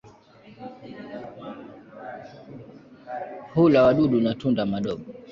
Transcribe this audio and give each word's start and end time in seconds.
Hula 3.53 3.83
wadudu 3.83 4.19
na 4.21 4.35
tunda 4.35 4.65
madogo. 4.65 5.03